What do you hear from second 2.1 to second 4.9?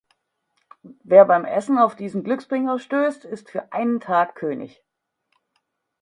Glücksbringer stößt, ist für einen Tag König.